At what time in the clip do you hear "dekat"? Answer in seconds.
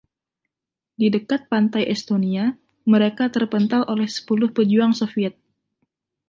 1.15-1.41